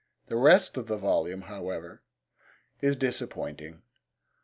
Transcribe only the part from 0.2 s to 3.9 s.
The rest of the volume, however, is disappointing.